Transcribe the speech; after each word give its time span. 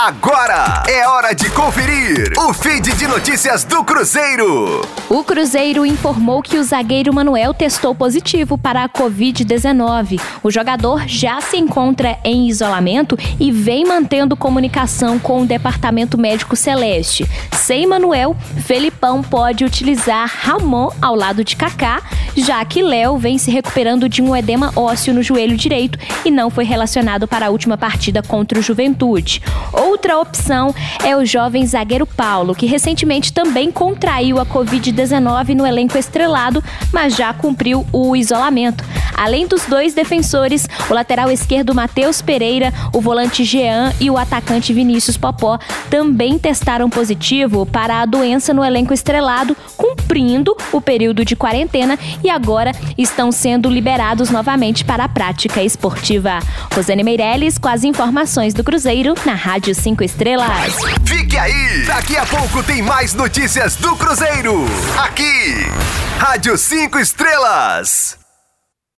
Agora 0.00 0.84
é 0.86 1.08
hora 1.08 1.34
de 1.34 1.50
conferir 1.50 2.32
o 2.38 2.54
feed 2.54 2.92
de 2.94 3.08
notícias 3.08 3.64
do 3.64 3.82
Cruzeiro. 3.82 4.80
O 5.10 5.24
Cruzeiro 5.24 5.84
informou 5.84 6.40
que 6.40 6.56
o 6.56 6.62
zagueiro 6.62 7.12
Manuel 7.12 7.52
testou 7.52 7.92
positivo 7.96 8.56
para 8.56 8.84
a 8.84 8.88
Covid-19. 8.88 10.20
O 10.40 10.52
jogador 10.52 11.08
já 11.08 11.40
se 11.40 11.56
encontra 11.56 12.16
em 12.22 12.46
isolamento 12.46 13.18
e 13.40 13.50
vem 13.50 13.84
mantendo 13.84 14.36
comunicação 14.36 15.18
com 15.18 15.42
o 15.42 15.46
Departamento 15.46 16.16
Médico 16.16 16.54
Celeste. 16.54 17.28
Sem 17.50 17.84
Manuel, 17.84 18.36
Felipão 18.64 19.20
pode 19.20 19.64
utilizar 19.64 20.30
Ramon 20.42 20.90
ao 21.02 21.16
lado 21.16 21.42
de 21.42 21.56
Kaká, 21.56 22.02
já 22.36 22.64
que 22.64 22.84
Léo 22.84 23.18
vem 23.18 23.36
se 23.36 23.50
recuperando 23.50 24.08
de 24.08 24.22
um 24.22 24.36
edema 24.36 24.72
ósseo 24.76 25.12
no 25.12 25.24
joelho 25.24 25.56
direito 25.56 25.98
e 26.24 26.30
não 26.30 26.50
foi 26.50 26.64
relacionado 26.64 27.26
para 27.26 27.46
a 27.46 27.50
última 27.50 27.76
partida 27.76 28.22
contra 28.22 28.60
o 28.60 28.62
Juventude. 28.62 29.42
Outra 29.88 30.18
opção 30.18 30.74
é 31.02 31.16
o 31.16 31.24
jovem 31.24 31.66
zagueiro 31.66 32.06
Paulo, 32.06 32.54
que 32.54 32.66
recentemente 32.66 33.32
também 33.32 33.72
contraiu 33.72 34.38
a 34.38 34.44
Covid-19 34.44 35.54
no 35.54 35.66
elenco 35.66 35.96
estrelado, 35.96 36.62
mas 36.92 37.16
já 37.16 37.32
cumpriu 37.32 37.86
o 37.90 38.14
isolamento. 38.14 38.84
Além 39.18 39.48
dos 39.48 39.64
dois 39.64 39.94
defensores, 39.94 40.68
o 40.88 40.94
lateral 40.94 41.28
esquerdo 41.30 41.74
Matheus 41.74 42.22
Pereira, 42.22 42.72
o 42.94 43.00
volante 43.00 43.44
Jean 43.44 43.92
e 44.00 44.08
o 44.08 44.16
atacante 44.16 44.72
Vinícius 44.72 45.16
Popó 45.16 45.58
também 45.90 46.38
testaram 46.38 46.88
positivo 46.88 47.66
para 47.66 48.00
a 48.00 48.06
doença 48.06 48.54
no 48.54 48.64
elenco 48.64 48.94
estrelado, 48.94 49.56
cumprindo 49.76 50.56
o 50.72 50.80
período 50.80 51.24
de 51.24 51.34
quarentena 51.34 51.98
e 52.22 52.30
agora 52.30 52.70
estão 52.96 53.32
sendo 53.32 53.68
liberados 53.68 54.30
novamente 54.30 54.84
para 54.84 55.04
a 55.04 55.08
prática 55.08 55.62
esportiva. 55.62 56.38
Rosane 56.72 57.02
Meirelles 57.02 57.58
com 57.58 57.68
as 57.68 57.82
informações 57.82 58.54
do 58.54 58.62
Cruzeiro 58.62 59.14
na 59.26 59.34
Rádio 59.34 59.74
5 59.74 60.04
Estrelas. 60.04 60.74
Fique 61.04 61.36
aí! 61.36 61.84
Daqui 61.86 62.16
a 62.16 62.24
pouco 62.26 62.62
tem 62.62 62.82
mais 62.82 63.14
notícias 63.14 63.76
do 63.76 63.96
Cruzeiro. 63.96 64.64
Aqui, 64.96 65.66
Rádio 66.18 66.56
5 66.56 66.98
Estrelas. 66.98 68.27